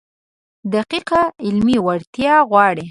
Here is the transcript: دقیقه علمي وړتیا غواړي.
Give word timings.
دقیقه 0.73 1.21
علمي 1.45 1.77
وړتیا 1.85 2.35
غواړي. 2.49 2.79